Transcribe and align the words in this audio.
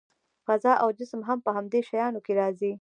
فضا 0.47 0.73
او 0.83 0.87
جسم 0.99 1.21
هم 1.29 1.39
په 1.45 1.49
همدې 1.57 1.79
شیانو 1.89 2.19
کې 2.25 2.33
راځي. 2.39 2.69